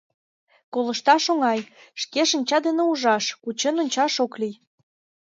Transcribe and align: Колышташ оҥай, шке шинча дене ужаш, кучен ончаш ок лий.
Колышташ 0.73 1.23
оҥай, 1.33 1.59
шке 2.01 2.21
шинча 2.29 2.57
дене 2.65 2.83
ужаш, 2.91 3.25
кучен 3.43 3.75
ончаш 3.83 4.13
ок 4.25 4.33
лий. 4.41 4.55